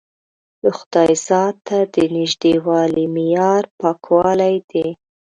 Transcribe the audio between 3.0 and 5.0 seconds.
معیار پاکوالی دی.